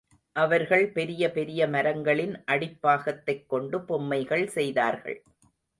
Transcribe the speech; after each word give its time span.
அவர்கள் 0.35 0.87
பெரிய 0.91 1.31
பெரிய 1.31 1.67
மரங்களின் 1.67 2.43
அடிப்பாகத்தைக் 2.47 3.45
கொண்டு 3.45 3.81
பொம்மைகள் 3.81 4.47
செய்தார்கள். 4.47 5.23